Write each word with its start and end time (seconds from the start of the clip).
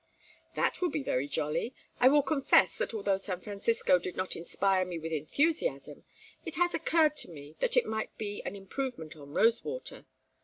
"That 0.55 0.81
will 0.81 0.89
be 0.89 1.03
very 1.03 1.27
jolly. 1.27 1.75
I 1.99 2.07
will 2.07 2.23
confess 2.23 2.75
that 2.79 2.91
although 2.91 3.17
San 3.17 3.39
Francisco 3.39 3.99
did 3.99 4.17
not 4.17 4.35
inspire 4.35 4.83
me 4.83 4.97
with 4.97 5.11
enthusiasm, 5.11 6.05
it 6.43 6.55
has 6.55 6.73
occurred 6.73 7.15
to 7.17 7.29
me 7.29 7.55
that 7.59 7.77
it 7.77 7.85
might 7.85 8.17
be 8.17 8.41
an 8.41 8.55
improvement 8.55 9.15
on 9.15 9.35
Rosewater.... 9.35 10.07